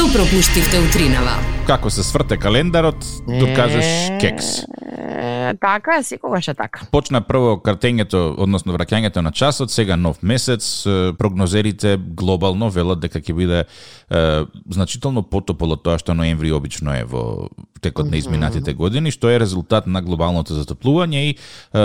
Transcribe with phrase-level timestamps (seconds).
[0.00, 1.34] Што пропуштивте утринава?
[1.68, 4.46] Како се сврте календарот, докажеш кекс.
[5.50, 6.80] Е, Така секогаш е така.
[6.92, 10.84] Почна прво картењето, односно враќањето на часот, сега нов месец,
[11.18, 17.04] прогнозерите глобално велат дека ќе биде е, значително потополо од тоа што ноември обично е
[17.04, 17.48] во
[17.80, 21.36] текот на изминатите години, што е резултат на глобалното затоплување и е,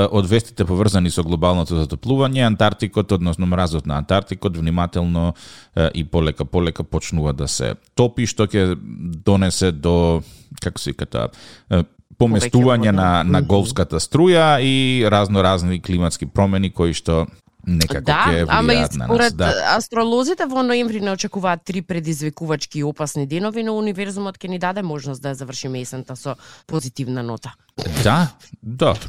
[0.06, 5.34] од вестите поврзани со глобалното затоплување, Антарктикот, односно мразот на Антарктикот, внимателно
[5.76, 8.76] е, и полека полека почнува да се топи, што ќе
[9.26, 10.22] донесе до
[10.62, 11.06] како се вика
[12.20, 17.26] поместување на, на голфската струја и разно разни климатски промени кои што
[17.66, 19.10] некако Да, ќе влијаат на нас.
[19.10, 19.52] според Да.
[19.78, 24.82] астролозите во ноември не очекуваат три предизвикувачки и опасни денови, но универзумот ќе ни даде
[24.82, 26.36] можност да завршиме есента со
[26.68, 27.54] позитивна нота.
[28.04, 28.96] да, да.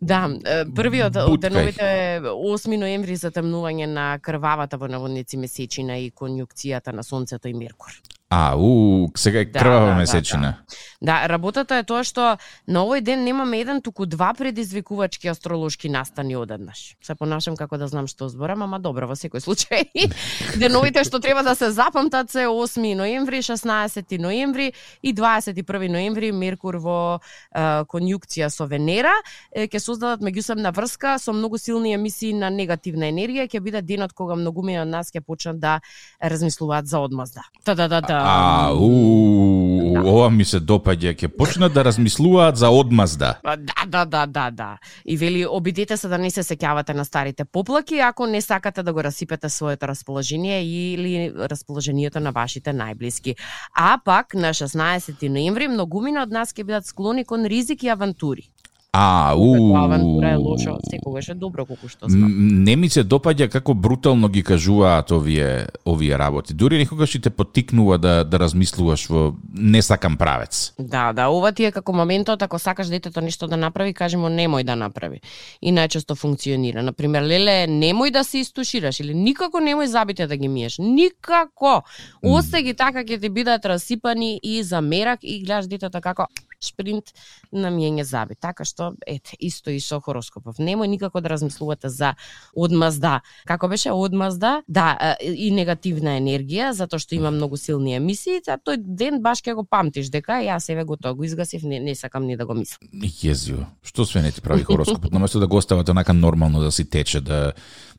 [0.00, 0.30] Да,
[0.74, 7.02] првиот од деновите е 8 ноември затемнување на крвавата во наводници месечина и конјукцијата на
[7.02, 7.92] сонцето и Меркур.
[8.32, 10.54] А, у, сега е Да, крвава да, да, месечина.
[11.02, 12.36] Да, работата е тоа што
[12.68, 16.94] на овој ден немаме еден, туку два предизвикувачки астролошки настани одеднаш.
[17.02, 20.12] Се понашам како да знам што зборам, ама добро во секој случај.
[20.62, 24.72] Деновите што треба да се запамтат се 8 ноември, 16 ноември
[25.02, 29.16] и 21 ноември Меркур во е, конјукција со Венера
[29.50, 34.12] е, ќе создадат меѓусебна врска со многу силни емисии на негативна енергија, ќе биде денот
[34.12, 35.80] кога многумина од нас ќе почнат да
[36.22, 37.48] размислуваат за одмазда.
[37.64, 38.19] Та да да да.
[38.24, 40.02] А, у, Да.
[40.04, 43.38] ова ми се допаѓа, ќе почнат да размислуваат за одмазда.
[43.42, 44.78] Па, Да, да, да, да, да.
[45.04, 48.92] И вели, обидете се да не се сеќавате на старите поплаки, ако не сакате да
[48.92, 53.34] го расипете своето расположение или расположението на вашите најблиски.
[53.76, 58.49] А пак, на 16 ноември, многумина од нас ќе бидат склони кон ризик и авантури.
[58.92, 59.76] А, у.
[59.76, 62.32] авантура е лошо, секогаш е добро, колку што знам.
[62.64, 66.54] Не ми се допаѓа како брутално ги кажуваат овие овие работи.
[66.54, 70.74] Дури некогаш и те потикнува да да размислуваш во не сакам правец.
[70.78, 74.26] Да, да, ова ти е како моментот, ако сакаш детето нешто да направи, кажи му
[74.26, 75.22] немој да направи.
[75.62, 76.82] И најчесто функционира.
[76.82, 80.78] Например, леле, немој да се истушираш или никако немој забите да ги миеш.
[80.82, 81.82] Никако.
[82.26, 86.26] Осе ги така ќе ти бидат расипани и за мерак и гледаш детето како
[86.60, 87.12] шпринт
[87.52, 88.36] на миење заби.
[88.40, 90.60] Така што, ете, исто и со хороскопов.
[90.60, 92.14] Немој никако да размислувате за
[92.54, 93.20] одмазда.
[93.48, 94.60] Како беше одмазда?
[94.68, 99.56] Да, и негативна енергија, затоа што има многу силни емисии, а тој ден баш ќе
[99.58, 102.54] го памтиш дека јас еве го тоа го изгасив, не, не сакам ни да го
[102.54, 102.88] мислам.
[102.92, 106.84] Језио, што све не ти прави хороскопот, наместо да го оставате онака нормално да си
[106.84, 107.52] тече, да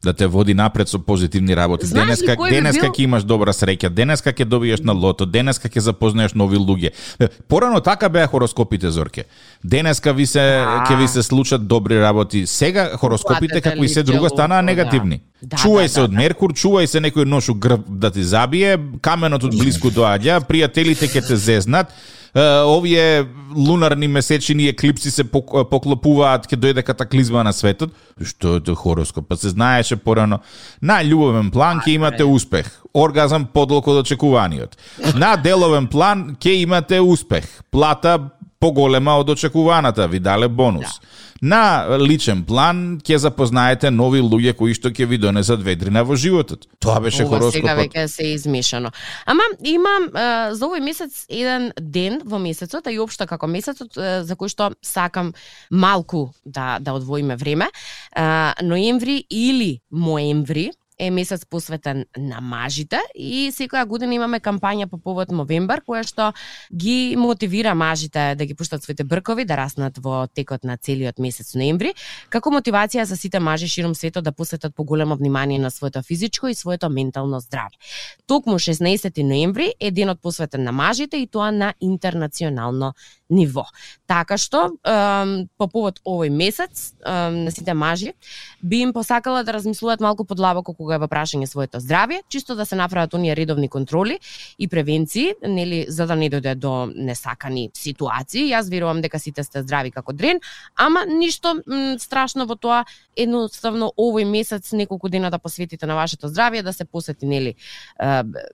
[0.03, 1.85] да те води напред со позитивни работи.
[1.85, 4.93] Знаеш ли денеска кој би денеска бил- ќе имаш добра среќа, денеска ќе добиеш на
[4.93, 6.89] лото, денеска ќе запознаеш нови луѓе.
[7.47, 9.23] Порано така беа хороскопите Зорке.
[9.63, 10.39] Денеска ви се
[10.87, 12.45] ќе ви се случат добри работи.
[12.47, 15.21] Сега хороскопите како и се друго станаа негативни.
[15.41, 15.57] да.
[15.57, 16.17] Чувај да, се да, од да.
[16.17, 21.05] Меркур, чувај се некој нош у грб да ти забие, каменот од блиску доаѓа, пријателите
[21.07, 21.93] ќе те зезнат.
[22.35, 23.25] Овие
[23.55, 27.91] лунарни месечини еклипси се пок- поклопуваат, ќе дојде катаклизма на светот.
[28.23, 29.27] Што е тоа хороскоп?
[29.27, 30.39] Па се знаеше порано.
[30.81, 32.71] На љубовен план ќе имате успех.
[32.93, 34.77] Оргазам подолго од очекуваниот.
[35.15, 37.47] На деловен план ќе имате успех.
[37.71, 41.01] Плата поголема од очекуваната, ви дале бонус.
[41.41, 46.67] На личен план ќе запознаете нови луѓе кои што ќе ви донесат ведрина во животот.
[46.77, 47.79] Тоа беше Ова сега хороскопот.
[47.79, 48.91] веќе се измешано.
[49.25, 53.97] Ама имам е, за овој месец еден ден во месецот, а и општо како месецот
[53.97, 55.33] е, за кој што сакам
[55.71, 57.65] малку да да одвоиме време.
[58.13, 58.21] Е,
[58.61, 60.69] ноември или моември
[61.01, 66.27] е месец посветен на мажите и секоја година имаме кампања по повод Мовембар која што
[66.69, 71.55] ги мотивира мажите да ги пуштат своите бркови да раснат во текот на целиот месец
[71.57, 71.95] ноември,
[72.29, 76.55] како мотивација за сите мажи широм светот да посветат поголемо внимание на своето физичко и
[76.55, 77.81] своето ментално здравје.
[78.27, 82.93] Токму 16 ноември е денот посветен на мажите и тоа на интернационално
[83.31, 83.65] ниво.
[84.07, 88.13] Така што, э, по повод овој месец, э, на сите мажи,
[88.61, 92.65] би им посакала да размислуваат малку подлабоко кога е во прашање своето здравје, чисто да
[92.65, 94.19] се направат оние редовни контроли
[94.57, 98.49] и превенции, нели, за да не дојде до несакани ситуации.
[98.51, 100.39] Јас верувам дека сите сте здрави како дрен,
[100.75, 106.27] ама ништо м, страшно во тоа, едноставно овој месец неколку дена да посветите на вашето
[106.27, 107.55] здравје, да се посети нели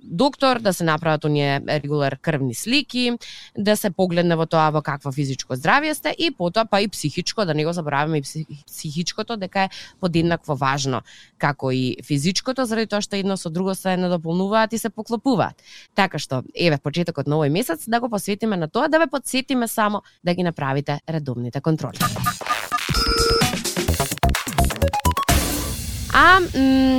[0.01, 3.11] доктор, да се направат оние регулар крвни слики,
[3.57, 7.45] да се погледне во тоа во какво физичко здравје сте и потоа па и психичко,
[7.45, 9.69] да не го забораваме и пси- психичкото дека е
[9.99, 11.01] подеднакво важно
[11.37, 15.61] како и физичкото, заради тоа што едно со друго се надополнуваат и се поклопуваат.
[15.95, 19.67] Така што, еве, почетокот на овој месец да го посветиме на тоа, да ве подсетиме
[19.67, 22.01] само да ги направите редовните контроли.
[26.19, 26.39] А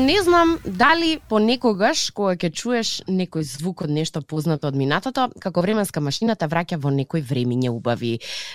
[0.06, 5.64] не знам дали понекогаш кога ќе чуеш некој звук од нешто познато од минатото, како
[5.64, 8.12] временска машина те враќа во некој времиња убави.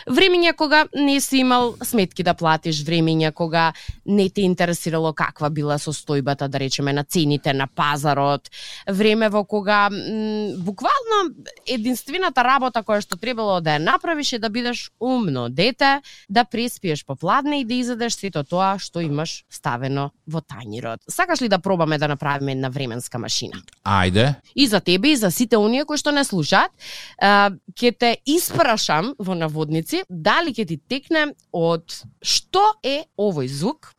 [0.08, 3.74] Времиња кога не си имал сметки да платиш, времиња кога
[4.06, 8.48] не те интересирало каква била состојбата, да речеме, на цените на пазарот,
[8.88, 11.20] време во кога буквално
[11.68, 16.00] единствената работа која што требало да ја направиш е да бидеш умно дете,
[16.30, 21.02] да преспиеш попладне и да изедеш сето тоа што имаш ставено во тањирот.
[21.10, 23.62] Сакаш ли да пробаме да направиме една временска машина?
[23.84, 24.36] Ајде.
[24.56, 26.72] И за тебе и за сите оние кои што не слушаат,
[27.20, 33.94] ќе те испрашам во наводници дали ќе ти текне од што е овој звук.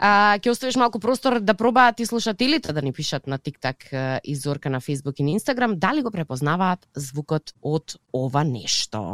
[0.00, 4.20] А, ќе оставиш малку простор да пробаат и слушателите да ни пишат на TikTok а,
[4.24, 9.04] и Зорка на Facebook и на Instagram дали го препознаваат звукот од ова нешто.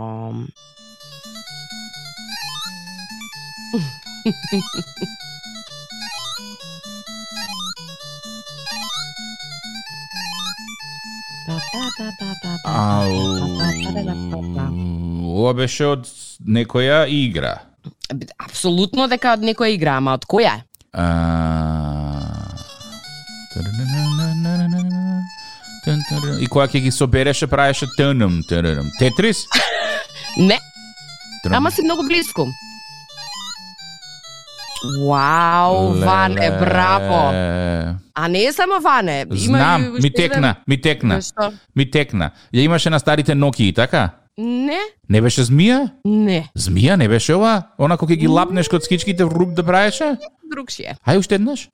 [15.27, 16.09] Ова беше од
[16.47, 17.59] некоја игра.
[18.39, 20.59] Апсолутно дека од некоја игра, ама од која?
[26.41, 28.91] И кога ќе ги собереше, правеше тнм, тнм.
[28.99, 29.45] Тетрис?
[30.37, 30.59] Не,
[31.53, 32.49] ама си многу близко.
[35.09, 37.31] Вау, Ване, браво.
[38.15, 39.21] А не е само Ване.
[39.21, 41.53] Има Знам, и ми текна, ми текна, Што?
[41.77, 42.31] ми текна.
[42.55, 44.11] Ја имаше на старите Nokia, така?
[44.39, 44.79] Не,
[45.09, 45.91] Не беше змија?
[46.05, 46.51] не.
[46.59, 47.73] Змија не беше ова?
[47.79, 50.17] Она кога ги лапнеш код скичките в рук да правеше?
[50.51, 50.93] Друг си е.
[51.09, 51.69] Ај уште еднаш.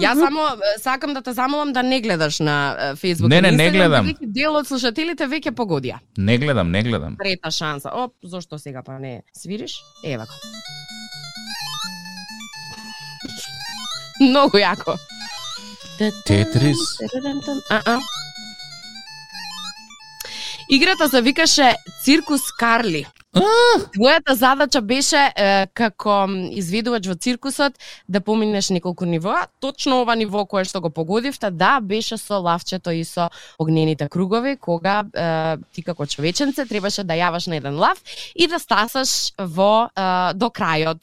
[0.00, 0.40] Јас само
[0.80, 3.28] сакам да те замолам да не гледаш на Facebook.
[3.28, 4.14] Не, не, не гледам.
[4.22, 6.00] Дел од слушателите веќе погодија.
[6.16, 7.16] Не гледам, не гледам.
[7.20, 7.90] Трета шанса.
[7.92, 9.76] Оп, зошто сега па не свириш?
[10.04, 10.32] Ева го.
[14.24, 14.96] Многу јако.
[16.24, 16.78] Тетрис.
[17.70, 17.98] А, а.
[20.74, 23.06] Играта се викаше Циркус Карли.
[23.32, 29.46] Твојата задача беше е, како изведувач во циркусот да поминеш неколку нивоа.
[29.60, 34.56] Точно ова ниво кое што го погодивте, да, беше со лавчето и со огнените кругови,
[34.60, 37.96] кога е, ти како човеченце требаше да јаваш на еден лав
[38.36, 41.00] и да стасаш во е, до крајот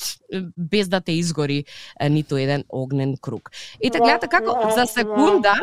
[0.55, 1.63] без да те изгори
[1.99, 3.49] е, ниту еден огнен круг.
[3.81, 5.57] И така гледате како за секунда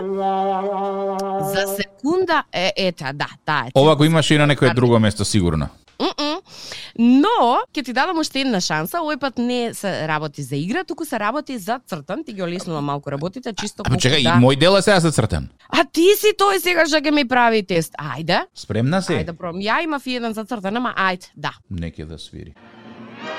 [1.55, 3.79] за секунда е ета, да, таа е.
[3.79, 5.69] Ова го имаше и на некое друго место сигурно.
[5.99, 6.41] Mm-mm.
[6.98, 11.04] Но, ќе ти дадам уште една шанса, овој пат не се работи за игра, туку
[11.04, 14.37] се работи за цртан, ти ги олеснува малку работите, чисто Ама чекај, да...
[14.38, 15.48] и мој дел е сега за цртан.
[15.69, 17.94] А ти си тој сега што ќе ми прави тест.
[17.98, 19.12] Ајде, Спремна си?
[19.12, 19.60] ајде пробам.
[19.60, 21.52] Ја имав и еден за цртан, ама ајде, да.
[21.70, 22.54] Неке да свири.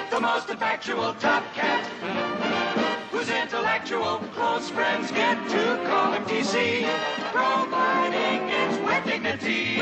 [0.10, 1.84] the most effectual top cat,
[3.12, 6.88] whose intellectual close friends get to call him TC,
[7.32, 9.82] providing it's with dignity.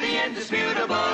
[0.00, 1.10] The indisputable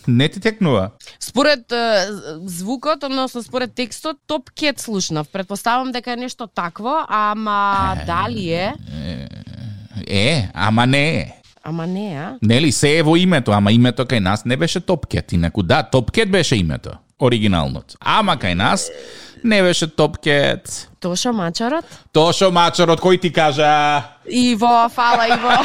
[0.07, 0.91] Не ти текнува?
[1.21, 1.73] Според
[2.45, 5.29] звукот, односно според текстот, топ кет слушнав.
[5.29, 8.75] Предпоставам дека е нешто такво, ама дали е?
[10.07, 11.44] Е, ама не е.
[11.67, 12.39] Ама не, а?
[12.43, 15.33] Нели, се е во името, ама името кај нас не беше Топкет.
[15.33, 16.91] Инаку да, Топкет беше името,
[17.21, 17.97] оригиналното.
[18.01, 18.91] Ама кај нас
[19.45, 20.91] не беше Топкет.
[21.01, 21.85] Тошо Мачарот?
[22.13, 24.03] Тошо Мачарот, кој ти кажа?
[24.29, 25.57] Иво, фала Иво.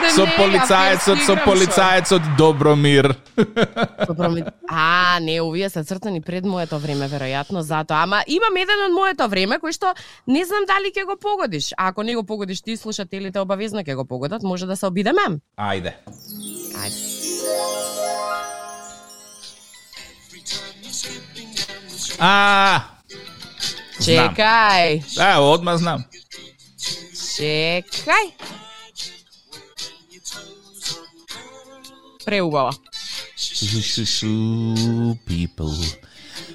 [0.00, 3.14] Да Со полицаецот, ја со играм полицаецот Добромир.
[3.36, 4.06] шо.
[4.06, 4.44] Добро ми...
[4.68, 8.02] А, не, овие се цртани пред моето време, веројатно, затоа.
[8.02, 9.94] Ама имам еден од моето време, кој што
[10.26, 11.72] не знам дали ќе го погодиш.
[11.76, 15.40] А ако не го погодиш ти, слушателите обавезно ќе го погодат, може да се обидеме.
[15.58, 15.94] Ајде.
[16.76, 17.00] Ајде.
[22.18, 22.80] А,
[24.02, 26.04] Чекај, да, одма знам.
[27.14, 28.32] чекај.
[32.24, 32.72] Преубава.
[35.26, 35.96] People.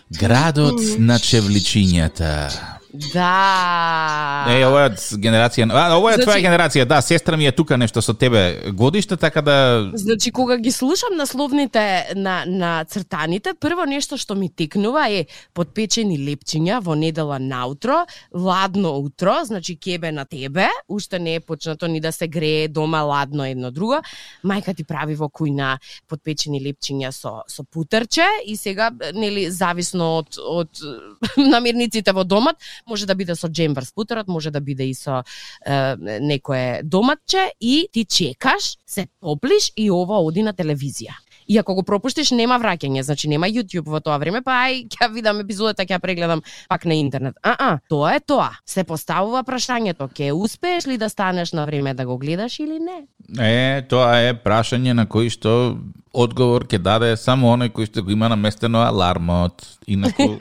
[0.09, 2.76] Градот на чевличињата.
[2.93, 4.45] Да.
[4.49, 5.67] Е, ова е генерација...
[5.67, 9.17] А, ова е Значи- твоја генерација, да, сестра ми е тука нешто со тебе годиште,
[9.17, 9.91] така да...
[9.93, 16.15] Значи, кога ги слушам насловните на, на цртаните, прво нешто што ми текнува е подпечени
[16.15, 21.99] лепчиња во недела наутро, ладно утро, значи кебе на тебе, уште не е почнато ни
[21.99, 23.99] да се грее дома ладно едно друго.
[24.45, 25.77] Мајка ти прави во кујна
[26.07, 30.69] подпечени лепчиња со, со путерче и сега, нели, зависно од, од
[31.51, 32.55] намирниците во домот,
[32.87, 35.23] може да биде со джем врз путерот, може да биде и со
[35.65, 41.15] е, некое доматче и ти чекаш, се топлиш и ова оди на телевизија.
[41.47, 45.07] И ако го пропуштиш, нема враќање, значи нема YouTube во тоа време, па ај, ќе
[45.13, 47.39] видам епизодата, ќе прегледам пак на интернет.
[47.41, 48.49] А, а, тоа е тоа.
[48.67, 53.05] Се поставува прашањето, ќе успееш ли да станеш на време да го гледаш или не?
[53.39, 55.77] Е, тоа е прашање на кој што
[56.17, 59.65] одговор ќе даде само оној кој што го има наместено алармот.
[59.87, 60.33] Инаку...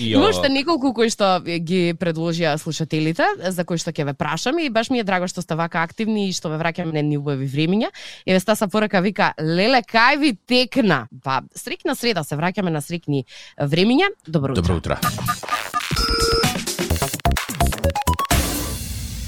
[0.00, 4.70] Има уште неколку кои што ги предложија слушателите, за кои што ќе ве прашам и
[4.72, 7.48] баш ми е драго што сте вака активни и што ве враќаме на едни убави
[7.50, 7.92] времиња.
[8.24, 11.06] Еве Стаса порака вика, леле, кај ви текна?
[11.22, 13.26] Па, срекна среда, се враќаме на срекни
[13.60, 14.12] времиња.
[14.26, 14.62] Добро утро.
[14.62, 16.44] Добро утро.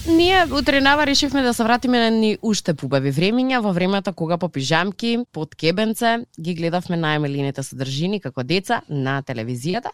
[0.09, 4.49] Ние утренава решивме да се вратиме на ни уште пубави времиња во времето кога по
[4.49, 9.93] пижамки, под кебенце, ги гледавме најмелините содржини како деца на телевизијата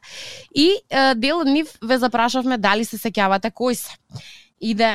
[0.54, 3.90] и е, дел од нив ве запрашавме дали се сеќавате кои се.
[4.62, 4.94] Иде,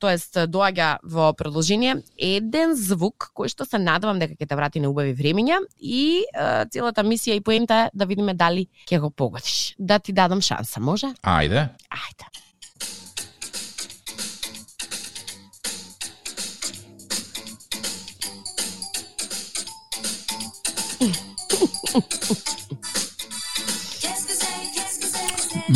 [0.00, 4.88] тоест доаѓа во продолжение еден звук кој што се надевам дека ќе те врати на
[4.88, 6.24] убави времиња и
[6.72, 9.76] целата мисија и поента е да видиме дали ќе го погодиш.
[9.78, 11.12] Да ти дадам шанса, може?
[11.22, 11.68] Ајде.
[11.92, 12.43] Ајде.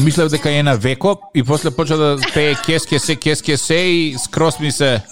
[0.05, 4.17] Мислев дека е на веко и после почна да пее кеске се, кеске се и
[4.19, 5.03] скрос ми се...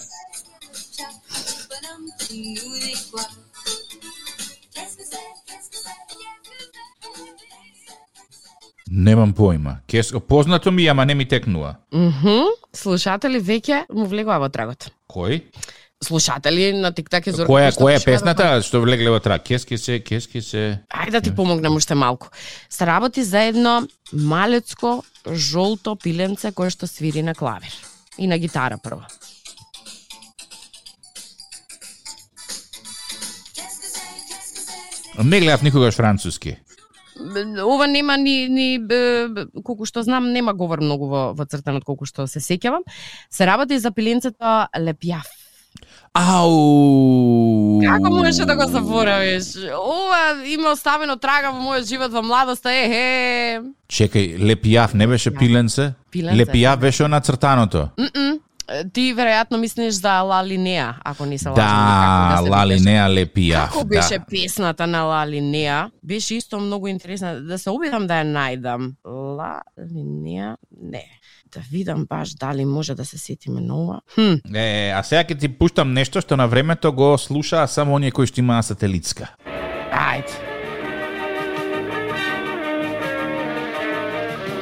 [8.90, 9.76] Немам појма.
[9.87, 10.12] Кес...
[10.28, 11.75] Познато ми, ама не ми текнува.
[11.92, 12.49] Мгм.
[12.73, 14.88] Слушатели веќе му влегува во трагот.
[15.11, 15.42] Кој?
[16.04, 17.48] Слушатели на TikTok и Зорка.
[17.48, 19.46] Која, која е песната што влегле во трак?
[19.48, 20.64] Кеске се, кеске се...
[20.92, 22.28] Ајде да ти помогнем уште малку.
[22.68, 25.00] Се работи за едно малецко
[25.32, 27.72] жолто пиленце кое што свири на клавир
[28.18, 29.08] и на гитара прво.
[35.24, 36.58] Не гледав никогаш француски.
[37.64, 38.76] Ова нема ни, ни
[39.64, 42.84] колку што знам, нема говор многу во, во цртанот колку што се сеќавам.
[43.32, 45.24] Се работи за пиленцето Лепјав.
[46.16, 47.80] Ау!
[47.85, 49.52] Како можеше да го заборавиш?
[49.76, 53.61] Ова има оставено трага во мојот живот во младоста, е, е.
[53.92, 55.92] Чекај, Лепијав не беше пиленце?
[56.11, 56.40] Пиленце.
[56.40, 57.88] Лепијав беше на цртаното.
[58.00, 58.38] М-м.
[58.66, 61.66] Ти веројатно мислиш за Ла Линеа, ако не се лажам.
[61.66, 62.88] Да, се Лали викаше.
[62.88, 63.68] Неа Лепијав.
[63.68, 64.25] Како беше да.
[64.30, 65.90] песната на Ла Линеа?
[66.02, 67.40] Беше исто многу интересна.
[67.40, 68.90] Да се обидам да ја најдам.
[69.04, 71.04] Ла Линеа, не.
[71.52, 74.00] Да видам баш дали може да се сетиме на ова.
[74.14, 78.10] Хм, Е, а сега ќе ти пуштам нешто што на времето го слушаа само оние
[78.10, 79.28] кои што имаа сателитска.
[79.92, 80.32] ајде.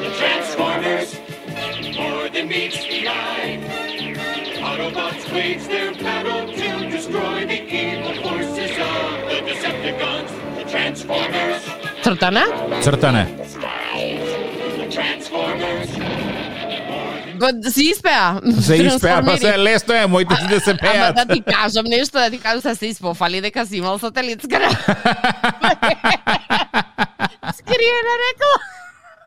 [0.02, 1.10] The Transformers,
[1.98, 3.54] more than meets the eye.
[4.68, 10.30] Autobots wage their battle to destroy the evil forces of the Decepticons.
[10.58, 11.62] The Transformers,
[12.04, 12.44] Цртана?
[12.82, 13.24] Цртане.
[14.78, 15.74] the Transformers,
[17.70, 18.40] Си испеа.
[18.60, 21.14] Се испеа, па се лесно е, моите сите се Ама пеат.
[21.16, 24.46] да ти кажам нешто, да ти кажам се се испофали дека си имал сателитска.
[27.54, 28.56] Скриена рекла.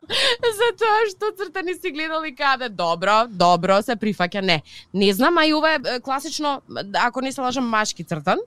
[0.58, 2.68] За тоа што цртани си гледали каде.
[2.68, 4.40] Добро, добро, се прифаќа.
[4.40, 4.62] Не,
[4.94, 6.62] не знам, а и ова е класично,
[6.94, 8.38] ако не се лажам, машки цртан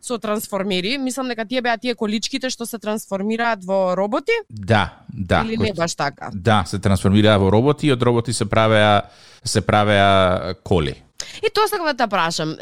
[0.00, 0.98] со трансформери.
[0.98, 5.42] Мислам дека тие беа тие количките што се трансформираат во роботи Да, да.
[5.46, 6.30] или кои- не баш така.
[6.34, 9.02] Да, се трансформираа во роботи и од роботи се правеа
[9.44, 10.94] се правеа коли.
[11.42, 12.56] И тоа сакам да те прашам.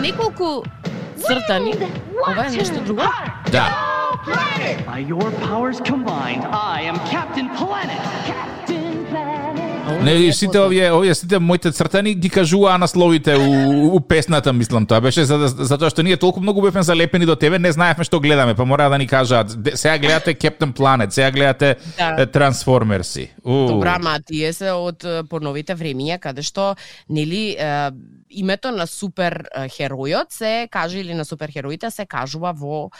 [0.00, 0.62] Неколку
[1.16, 1.72] цртани,
[2.28, 3.02] ова е нешто друго?
[3.52, 3.93] Да.
[4.24, 8.00] By your powers combined, I am Captain Planet.
[8.24, 10.02] Captain Planet.
[10.02, 13.50] Не, сите овие, овие сите моите цртани ги кажуваа насловите у,
[13.96, 17.36] у песната, мислам тоа беше за, да- затоа што ние толку многу бевме залепени до
[17.36, 21.10] тебе, не знаевме што гледаме, па мора да ни кажаат, «Де- сега гледате Captain Planet,
[21.10, 22.26] сега гледате Да.
[22.26, 23.28] Трансформерси.
[23.44, 26.76] Добра, ма тие се од поновите времиња каде што
[27.10, 27.56] нели
[28.30, 32.90] името на супер херојот се каже или на суперхероите се кажува во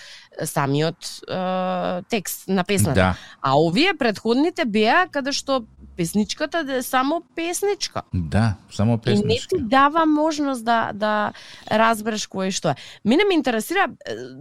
[0.44, 0.96] самиот
[1.28, 2.94] е, текст на песната.
[2.94, 5.64] Да, А овие предходните беа каде што
[5.96, 8.02] песничката е само песничка.
[8.14, 9.56] да, само И не песничка.
[9.56, 11.32] ти дава можност да да
[11.70, 12.74] разбереш кој е што е.
[13.04, 13.86] Мене ме интересира,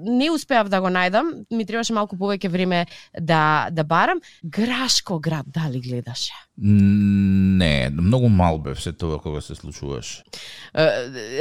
[0.03, 2.85] не успеав да го најдам, ми требаше малку повеќе време
[3.19, 4.19] да да барам.
[4.43, 6.33] Грашко град, дали гледаше?
[6.57, 10.23] Не, многу мал бев се тоа кога се случуваше.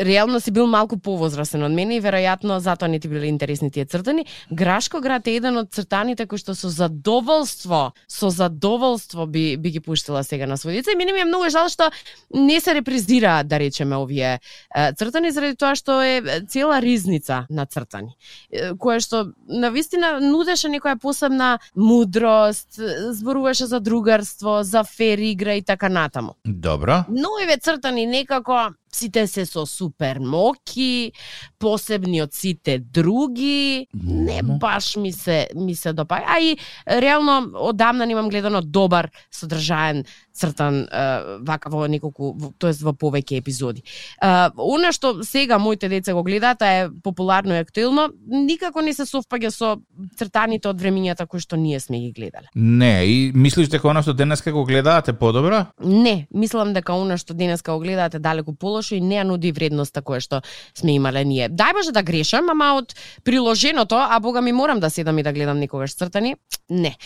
[0.04, 3.84] Реално си бил малку повозрасен од мене и веројатно затоа не ти биле интересни тие
[3.84, 4.24] цртани.
[4.52, 9.80] Грашко град е еден од цртаните кои што со задоволство, со задоволство би би ги
[9.80, 11.90] пуштила сега на своји деца и мене ми е многу жал што
[12.32, 14.40] не се репризираат да речеме овие
[14.72, 18.16] цртани заради тоа што е цела ризница на цртани
[18.52, 22.76] која кое што на вистина нудеше некоја посебна мудрост,
[23.10, 26.36] зборуваше за другарство, за фер игра и така натаму.
[26.44, 27.04] Добро.
[27.08, 31.12] Но еве цртани некако сите се со супер моки,
[31.58, 36.24] посебни од сите други, не баш ми се ми се допаѓа.
[36.26, 36.56] А и
[36.86, 41.02] реално одамна немам гледано добар содржаен цртан е,
[41.44, 43.82] вака во неколку, тоест во повеќе епизоди.
[43.84, 49.04] Е, Она што сега моите деца го гледаат е популарно и актуелно, никако не се
[49.08, 49.76] совпаѓа со
[50.18, 52.48] цртаните од времињата кои што ние сме ги гледале.
[52.54, 55.66] Не, и мислиш дека она што денеска го гледаат е подобро?
[55.84, 60.02] Не, мислам дека она што денеска го гледаате далеку полошо и не ја нуди вредноста
[60.02, 60.42] која што
[60.74, 61.48] сме имале ние.
[61.48, 65.32] Дај Боже да грешам, ама од приложеното, а бога ми морам да седам и да
[65.32, 66.36] гледам некогаш цртани,
[66.70, 66.96] не.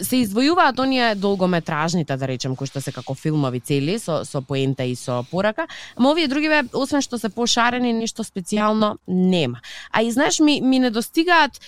[0.00, 4.84] Се извојуваат оние долгометражните, да речем, кои што се како филмови цели, со, со поента
[4.84, 9.60] и со порака, ама овие другиве, освен што се пошарени, ништо специјално нема.
[9.90, 11.60] А и знаеш, ми, ми недостигаат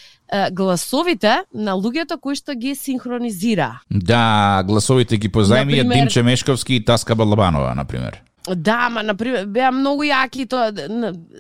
[0.53, 3.81] гласовите на луѓето кои што ги синхронизираа.
[3.91, 8.21] Да, гласовите ги позајмија Димче Мешковски и Таска Балабанова, например.
[8.55, 10.71] Да, ма например беа многу јаки тоа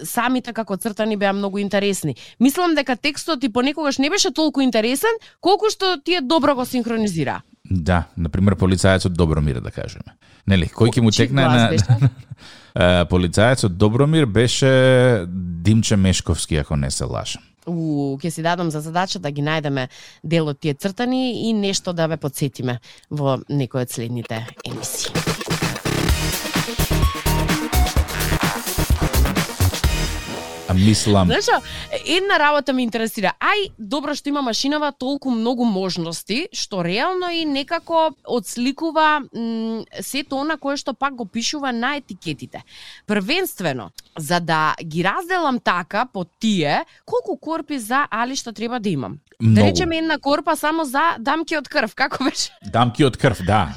[0.05, 2.17] самите како цртани беа многу интересни.
[2.41, 7.43] Мислам дека текстот и понекогаш не беше толку интересен колку што тие добро го синхронизира.
[7.71, 10.17] Да, например полицајецот Добромир да кажеме.
[10.47, 11.71] Нели, кој ќе му текне на
[13.11, 17.43] полицајецот Добромир беше Димче Мешковски, ако не се лажам.
[17.67, 19.89] У, ќе си дадам за задача да ги најдеме
[20.23, 22.79] дел од тие цртани и нешто да ве подсетиме
[23.11, 25.46] во некој од следните емисии.
[30.77, 31.47] Мислам, Знаеш,
[32.07, 33.33] една работа ме интересира.
[33.41, 40.37] Ај, добро што има машинава толку многу можности, што реално и некако одсликува м, сето
[40.37, 42.63] она кое што пак го пишува на етикетите.
[43.07, 49.19] Првенствено, за да ги разделам така по тие, колку корпи за алишта треба да имам?
[49.41, 52.51] Да речеме една корпа само за дамки од крв, како беше?
[52.73, 53.75] дамки од крв, да.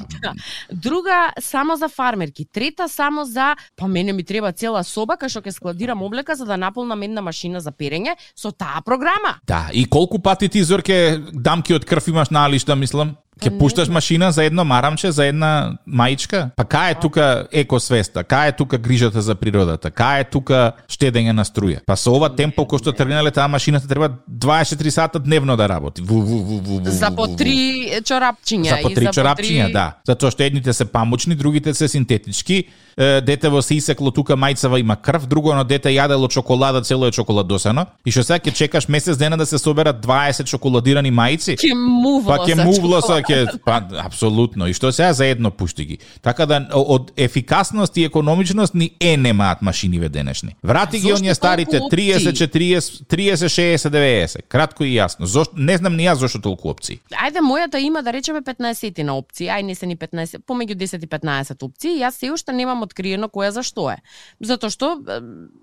[0.72, 5.44] Друга само за фармерки, трета само за па мене ми треба цела соба кај што
[5.44, 9.36] ќе складирам облека за да наполнам една машина за перење со таа програма.
[9.46, 13.16] Да, и колку пати ти Зорке дамки од крв имаш на алишта, мислам?
[13.48, 13.94] Не пушташ знам.
[13.94, 16.50] машина за едно марамче, за една маичка?
[16.56, 18.24] Па кај е тука екосвеста?
[18.24, 19.90] Кај е тука грижата за природата?
[19.90, 21.80] Кај е тука штедење на струја?
[21.86, 26.02] Па со ова темпо кој што тргнале таа машината треба 24 сата дневно да работи.
[26.02, 28.68] Ву, ву, ву, ву, ву, За по три чорапчиња.
[28.68, 29.86] За по три чорапчиња, да.
[30.06, 32.64] Затоа што едните се памучни, другите се синтетички.
[32.96, 37.12] Е, Детево се исекло тука мајцава има крв, друго на дете јадело чоколада, цело е
[37.12, 37.86] чоколадосано.
[38.04, 41.56] И што сега ќе чекаш месец дена да се соберат 20 чоколадирани мајци?
[41.56, 43.29] Ке мувло Па ќе мувлоса чоколада.
[43.30, 44.66] Ќе па апсолутно.
[44.66, 45.98] И што сега за едно пушти ги.
[46.22, 50.56] Така да од ефикасност и економичност ни е немаат машиниве денешни.
[50.62, 52.48] Врати ги оние старите толку 30 опции?
[52.48, 54.42] 40 30 60 90.
[54.48, 55.24] Кратко и јасно.
[55.24, 57.00] Зошто не знам ни јас зошто толку опции.
[57.10, 61.04] Ајде, мојата има да речеме 15 на опции, ај не се ни 15, помеѓу 10
[61.04, 63.98] и 15 опции, јас се уште немам откриено која за што е.
[64.40, 64.96] Затоа што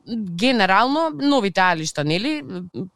[0.08, 2.42] генерално новите алишта, нели,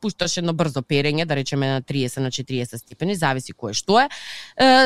[0.01, 4.07] пушташ едно брзо перење, да речеме на 30 на 40 степени, зависи кое што е.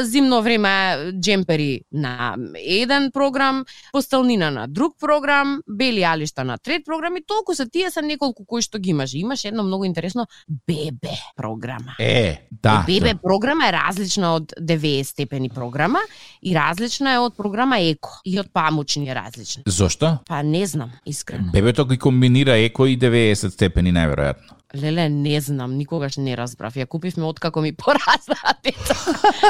[0.03, 7.17] Зимно време джемпери на еден програм, постелнина на друг програм, бели алишта на трет програм
[7.17, 9.13] и толку се тие се неколку кои што ги имаш.
[9.13, 11.95] Имаш едно многу интересно ББ програма.
[11.99, 12.85] Е, да.
[12.87, 13.15] ББ да.
[13.15, 15.99] програма е различна од 90 степени програма
[16.41, 19.63] и различна е од програма Еко и од памучни е различна.
[19.67, 20.17] Зошто?
[20.27, 21.51] Па не знам, искрено.
[21.51, 24.54] Бебето ги комбинира еко и 90 степени најверојатно.
[24.75, 26.75] Леле, не знам, никогаш не разбрав.
[26.75, 28.95] Ја купивме откако ми пораснаат деца.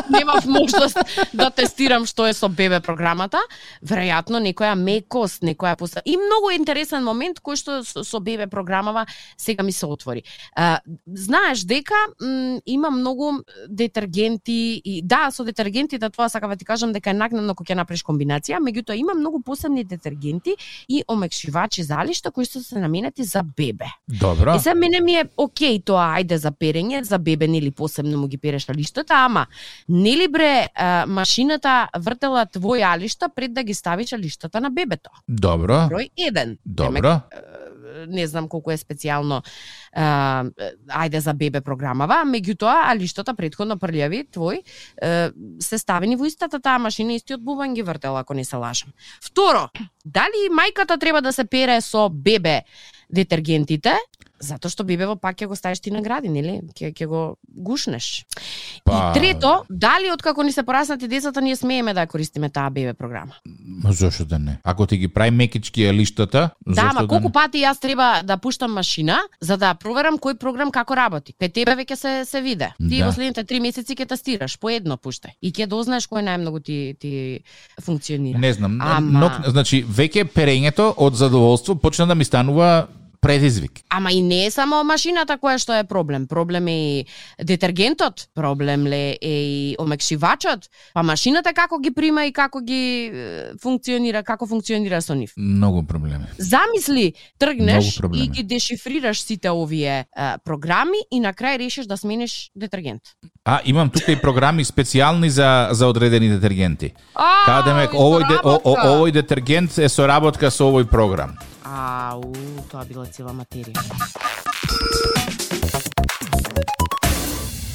[0.10, 0.98] Немав можност
[1.34, 3.42] да тестирам што е со бебе програмата.
[3.84, 6.02] Веројатно некоја мекост, некоја поста...
[6.06, 9.06] И многу интересен момент кој што со, бебе програмава
[9.38, 10.24] сега ми се отвори.
[10.56, 16.66] А, знаеш дека м, има многу детергенти и да, со детергентите тоа сакам да ти
[16.66, 20.56] кажам дека е накнадно кога ќе направиш комбинација, меѓутоа има многу посебни детергенти
[20.88, 23.90] и омекшивачи за алишта кои што се наменети за бебе.
[24.08, 24.56] Добро.
[24.56, 28.28] И се мене ми е окей тоа, ајде за перење, за бебе нели посебно му
[28.28, 29.45] ги переш алиштата, ама
[29.89, 35.10] нели бре а, машината вртела твои алишта пред да ги ставиш алиштата на бебето.
[35.28, 35.88] Добро.
[35.89, 36.58] Број 1.
[36.65, 37.21] Добро.
[38.08, 39.41] не знам колку е специјално
[39.93, 40.43] а,
[40.89, 44.62] ајде за бебе програмава, меѓутоа алиштата претходно прљави твој
[45.63, 48.93] се ставени во истата таа машина истиот бубан ги вртел ако не се лажам.
[49.21, 49.69] Второ,
[50.06, 52.63] дали мајката треба да се пере со бебе
[53.10, 53.95] детергентите
[54.38, 56.62] Затоа што бебево пак ќе го ставиш ти на гради, нели?
[56.69, 58.26] Ќе ќе го гушнеш.
[58.84, 62.69] Па- И трето, дали откако ни се пораснати децата ние смееме да ја користиме таа
[62.69, 63.34] бебе програма?
[63.80, 64.58] Ма зошто да не?
[64.63, 67.32] Ако ти ги прави мекички лиштата, Да, зошто ама да колку не?
[67.32, 71.34] пати јас треба да пуштам машина за да проверам кој програм како работи.
[71.34, 72.74] Кај тебе веќе се се виде.
[72.80, 73.06] Ти Да.
[73.06, 76.95] во следните три месеци ќе тестираш по едно пуштај и ќе дознаеш кој најмногу ти
[76.95, 77.39] ти
[77.80, 78.39] функционира.
[78.39, 82.88] Не знам, Ама- но, значи веќе перењето од задоволство почна да ми станува
[83.26, 83.82] предизвик.
[83.90, 86.28] Ама и не е само машината која што е проблем.
[86.28, 87.06] Проблем е и
[87.42, 93.12] детергентот, проблем ле е и омекшивачот, па машината како ги прима и како ги
[93.62, 95.34] функционира, како функционира со нив.
[95.38, 96.30] Многу проблеми.
[96.38, 98.26] Замисли, тргнеш проблеми.
[98.26, 100.06] и ги дешифрираш сите овие е,
[100.46, 103.02] програми и на крај решиш да смениш детергент.
[103.46, 106.94] А, имам тука и програми специјални за за одредени детергенти.
[107.16, 111.38] А, Каде ме овој де, о, о, овој детергент е соработка со овој програм.
[111.65, 112.30] Ау,
[112.69, 113.82] тоа била цела материја.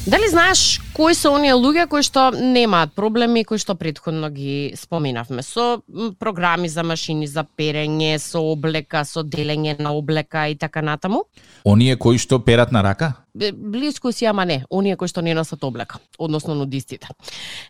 [0.07, 5.43] Дали знаеш кои се оние луѓе кои што немаат проблеми кои што претходно ги споменавме
[5.43, 5.83] со
[6.19, 11.25] програми за машини за перење, со облека, со делење на облека и така натаму?
[11.67, 13.13] Оние кои што перат на рака?
[13.33, 17.07] Бе, Блиску си, ама не, оние кои што не носат облека, односно нудистите.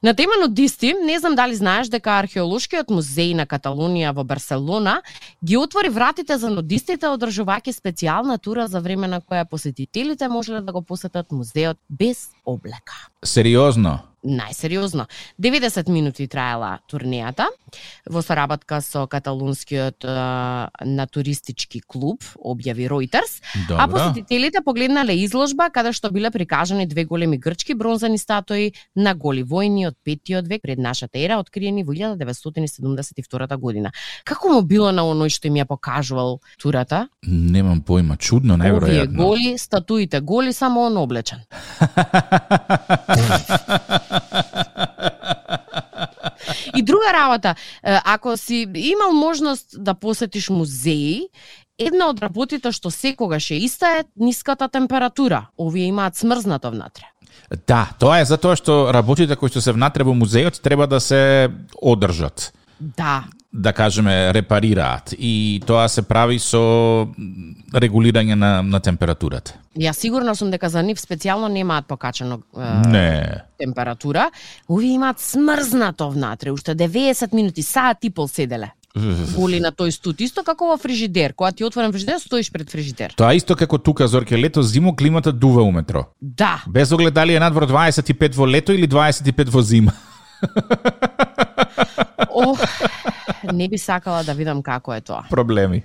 [0.01, 5.01] На тема нудисти, не знам дали знаеш дека археолошкиот музеј на Каталунија во Барселона
[5.45, 10.73] ги отвори вратите за нудистите одржувајќи специјална тура за време на која посетителите можеле да
[10.73, 13.10] го посетат музеот без облека.
[13.23, 13.99] Сериозно?
[14.21, 15.07] Најсериозно.
[15.41, 17.47] 90 минути траела турнејата
[18.05, 20.13] во соработка со каталунскиот е,
[20.85, 23.41] натуристички клуб, објави Reuters,
[23.73, 23.97] А Добро.
[23.97, 29.87] посетителите погледнале изложба каде што биле прикажани две големи грчки бронзани статуи на голи војни
[29.87, 33.91] од петиот век пред нашата ера, откриени во 1972 година.
[34.23, 37.07] Како му било на оној што им ја покажувал турата?
[37.25, 39.15] Немам поима, чудно, Овие неверојатно.
[39.17, 41.39] голи, статуите голи, само он облечен.
[46.75, 51.27] И друга работа, ако си имал можност да посетиш музеи,
[51.79, 55.47] една од работите што секогаш е иста е ниската температура.
[55.57, 57.05] Овие имаат смрзнато внатре.
[57.67, 61.51] Да, тоа е затоа што работите кои што се внатре во музеот треба да се
[61.81, 67.07] одржат Да, да кажеме репарираат и тоа се прави со
[67.73, 69.53] регулирање на на температурата.
[69.77, 73.41] ја сигурна сум дека за нив специјално немаат покачено е, Не.
[73.59, 74.31] температура.
[74.69, 78.71] Овие имаат смрзнато внатре, уште 90 минути, саат и пол седеле.
[79.35, 81.33] Голи на тој студ, исто како во фрижидер.
[81.33, 83.13] Кога ти отворен фрижидер, стоиш пред фрижидер.
[83.15, 86.05] Тоа е исто како тука Зорке лето зимо климата дува у метро.
[86.21, 89.91] Да, Без оглед дали е надвор 25 во лето или 25 во зима.
[92.33, 92.59] Ох,
[93.51, 95.25] не би сакала да видам како е тоа.
[95.29, 95.83] Проблеми.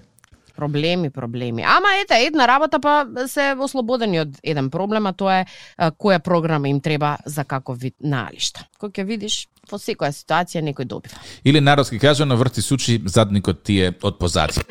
[0.57, 1.63] Проблеми, проблеми.
[1.63, 5.45] Ама ете, една работа па се ослободени од еден проблем, а тоа е
[5.77, 8.65] а, која програма им треба за каков вид наалишта.
[8.81, 9.35] Кој ќе видиш,
[9.69, 11.21] во секоја ситуација некој добива.
[11.45, 14.65] Или народски кажано врти сучи задникот ти е од позади.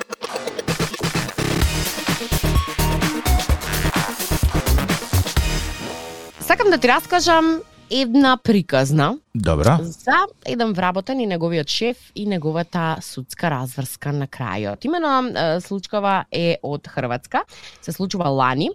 [6.42, 9.80] Сакам да ти раскажам една приказна Добра.
[9.82, 14.86] за еден вработен и неговиот шеф и неговата судска разврска на крајот.
[14.86, 17.43] Имено случкава е од Хрватска,
[17.82, 18.69] се случува лани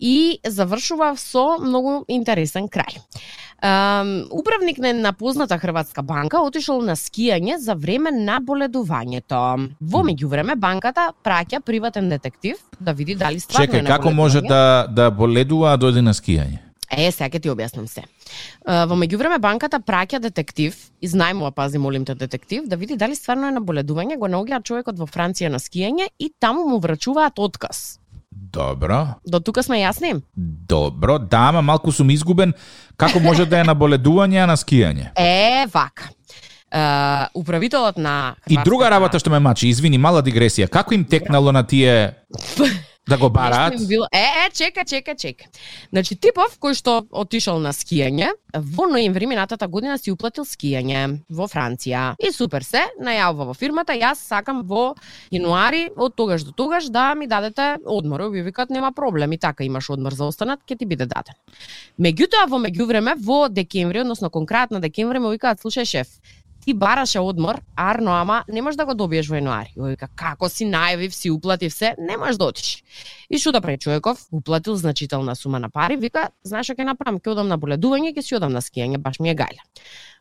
[0.00, 3.00] и завршува со многу интересен крај.
[3.62, 9.68] Um, управник на една позната хрватска банка отишол на скијање за време на боледувањето.
[9.80, 14.40] Во меѓувреме банката праќа приватен детектив да види дали стварно Чекај, е на како може
[14.40, 16.69] да да боледува а дојде на скијање?
[16.90, 18.02] Е, сега ќе ти објаснам се.
[18.66, 23.54] Во меѓувреме банката праќа детектив, изнајмува, пази, молим те, детектив, да види дали стварно е
[23.54, 28.00] на боледување, го наоѓаат човекот во Франција на скијање и таму му врачуваат отказ.
[28.30, 29.06] Добро.
[29.26, 30.16] До тука сме јасни?
[30.34, 32.54] Добро, да, ама малку сум изгубен.
[32.96, 35.12] Како може да е на боледување, а на скијање?
[35.18, 36.10] Е, вака.
[36.70, 40.68] Uh, управителот на И друга работа што ме мачи, извини, мала дигресија.
[40.70, 42.14] Како им текнало на тие
[43.10, 43.74] да го бараат?
[43.88, 44.06] Било...
[44.12, 45.44] Е, е, чека, чека, чека.
[45.90, 51.48] Значи, типов кој што отишол на скијање, во ноември минатата година си уплатил скијање во
[51.50, 52.14] Франција.
[52.22, 54.92] И супер се, најавува во фирмата, јас сакам во
[55.34, 58.28] јануари од тогаш до тогаш да ми дадете одмор.
[58.30, 61.34] Ви викат нема проблем и така имаш одмор за останат, ќе ти биде даден.
[61.98, 66.20] Меѓутоа во меѓувреме во декември, односно конкретно декември, му викаат слушај шеф,
[66.64, 69.72] ти бараше одмор, арно, ама не можеш да го добиеш во јануари.
[69.76, 72.82] Јој вика, како си најавив, си уплатив се, не можеш да отиш.
[73.30, 77.20] И што да прави човеков, уплатил значителна сума на пари, вика, знаеш што ќе направам,
[77.20, 79.62] ќе одам на боледување, ќе си одам на скијање, баш ми е гајле.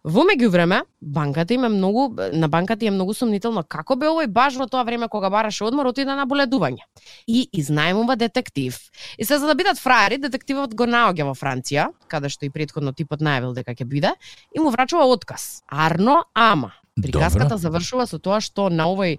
[0.04, 4.68] Во меѓувреме, банката има многу на банката е многу сомнително како бе овој баш во
[4.72, 6.88] тоа време кога бараше одмор отида на боледување.
[7.28, 8.80] И изнајмува детектив.
[9.18, 12.96] И се за да бидат фраери, детективот го наоѓа во Франција, каде што и претходно
[12.96, 14.16] типот најавил дека ќе биде,
[14.56, 15.66] и му врачува отказ.
[15.68, 17.58] Арно, ама Приказката Добро.
[17.58, 19.18] завршува со тоа што на овој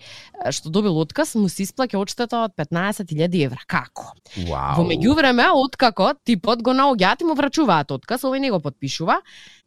[0.51, 3.61] што добил отказ му се исплаќа одштета од 15.000 евра.
[3.67, 4.13] Како?
[4.37, 4.81] Вау.
[4.81, 9.21] Во меѓувреме, откако типот го наоѓаат и му врачуваат отказ, овој не го подпишува,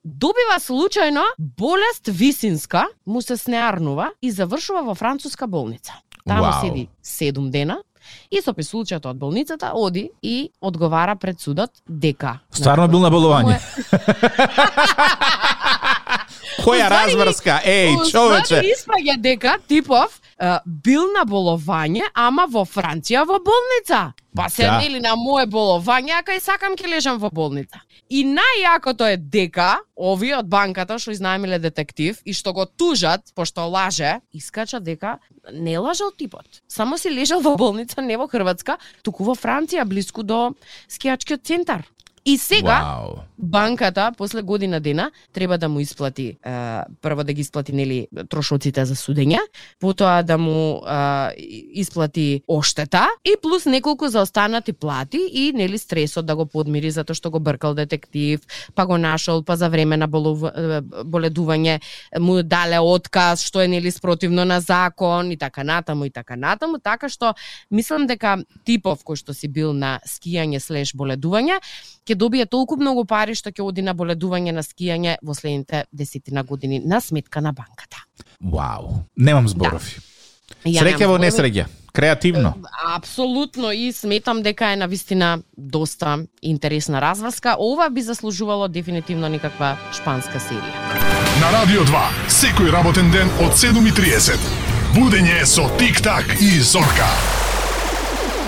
[0.04, 5.94] добива случајно болест висинска, му се снеарнува и завршува во француска болница.
[6.26, 6.62] Таму Вау.
[6.62, 7.82] седи 7 дена
[8.32, 13.60] и со случајот од болницата оди и одговара пред судот дека Стварно бил на болување.
[16.64, 17.60] Која разврска?
[17.66, 18.62] Еј, човече.
[18.74, 20.20] испраѓа дека типов
[20.66, 24.14] бил на боловање, ама во Франција во болница.
[24.36, 24.80] Па се Да.
[24.82, 27.80] нели на мое боловање, а кај сакам ќе лежам во болница.
[28.10, 33.70] И најјакото е дека овие од банката што изнаемиле детектив и што го тужат пошто
[33.70, 35.20] лаже, искача дека
[35.52, 36.46] не лажал типот.
[36.68, 40.56] Само си лежал во болница не во Хрватска, туку во Франција блиску до
[40.90, 41.86] скијачкиот центар.
[42.26, 43.16] И сега Вау.
[43.38, 46.36] банката после година дена треба да му исплати е,
[47.02, 49.40] прво да ги исплати нели трошоците за судење,
[49.80, 51.36] потоа да му е,
[51.76, 57.32] исплати оштета и плюс неколку заостанати плати и нели стресот да го подмири затоа што
[57.32, 58.40] го бркал детектив,
[58.76, 60.48] па го нашол, па за време на болов,
[61.04, 61.82] боледување
[62.24, 66.80] му дале отказ што е нели спротивно на закон и така натаму и така натаму,
[66.80, 67.36] така што
[67.72, 71.60] мислам дека типов кој што си бил на скијање слеш боледување
[72.08, 76.44] ќе добие толку многу пари што ќе оди на боледување на скијање во следните десетина
[76.44, 78.04] години на сметка на банката.
[78.40, 79.06] Вау.
[79.16, 80.02] Немам зборови.
[80.66, 81.68] Ја Среќа во несреќа.
[81.94, 82.56] Креативно.
[82.96, 87.56] Апсолутно и сметам дека е на вистина доста интересна разврска.
[87.60, 90.74] Ова би заслужувало дефинитивно некаква шпанска серија.
[91.42, 94.42] На Радио 2, секој работен ден од 7.30.
[94.98, 97.43] Будење со Тик-так и Зорка.